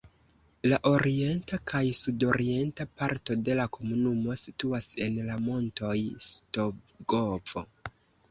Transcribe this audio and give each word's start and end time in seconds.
La 0.71 0.77
orienta 0.91 1.57
kaj 1.71 1.81
sudorienta 1.97 2.87
parto 3.01 3.37
de 3.49 3.57
la 3.61 3.67
komunumo 3.77 4.37
situas 4.45 4.89
en 5.09 5.21
la 5.29 5.37
montoj 5.49 5.95
Stogovo. 6.29 7.65